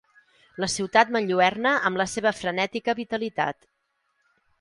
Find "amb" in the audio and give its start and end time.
1.89-2.01